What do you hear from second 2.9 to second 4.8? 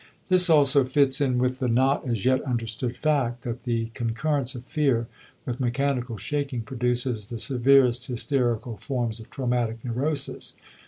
fact that the concurrence of